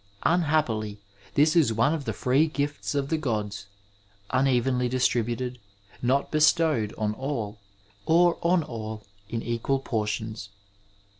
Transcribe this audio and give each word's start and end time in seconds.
Unhappil7, 0.25 0.97
this 1.35 1.55
is 1.55 1.71
one 1.71 1.93
of 1.93 2.05
the 2.05 2.13
free 2.13 2.47
gifts 2.47 2.95
of 2.95 3.09
the 3.09 3.19
gods, 3.19 3.67
unevenl7 4.31 4.89
distributed, 4.89 5.59
not 6.01 6.31
bestowed 6.31 6.91
on 6.97 7.13
all, 7.13 7.59
or 8.07 8.39
on 8.41 8.63
all 8.63 9.03
in 9.29 9.43
equal 9.43 9.77
portions. 9.77 10.49